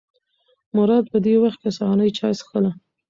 مراد 0.75 1.05
په 1.13 1.17
دې 1.25 1.33
وخت 1.43 1.59
کې 1.63 1.69
سهارنۍ 1.77 2.09
چای 2.17 2.33
څښله. 2.39 2.71